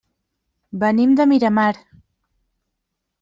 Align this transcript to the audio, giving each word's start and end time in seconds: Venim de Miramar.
Venim 0.83 1.13
de 1.19 1.27
Miramar. 1.33 1.71